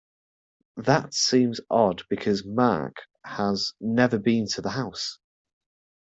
That 0.77 1.13
seems 1.13 1.61
odd 1.69 2.01
because 2.09 2.43
Mark 2.43 3.03
has 3.23 3.73
never 3.79 4.17
been 4.17 4.47
to 4.47 4.61
the 4.63 4.71
house. 4.71 5.19